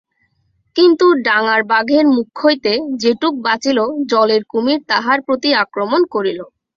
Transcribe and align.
কিন্তু 0.75 1.05
ডাঙার 1.25 1.61
বাঘের 1.71 2.05
মুখ 2.15 2.29
হইতে 2.41 2.71
যেটুকু 3.01 3.37
বাঁচিল 3.45 3.77
জলের 4.11 4.43
কুমির 4.51 4.79
তাহার 4.91 5.19
প্রতি 5.27 5.49
আক্রমণ 5.63 6.01
করিল। 6.13 6.39